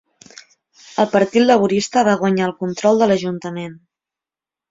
El 1.03 1.09
Partit 1.15 1.43
Laborista 1.43 2.03
va 2.09 2.15
guanyar 2.23 2.47
el 2.47 2.55
control 2.63 3.01
de 3.03 3.09
l'ajuntament. 3.11 3.79